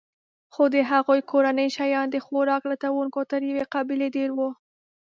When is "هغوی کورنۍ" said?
0.91-1.67